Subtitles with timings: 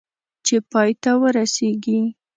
[0.45, 2.01] چې پای ته ورسېږي.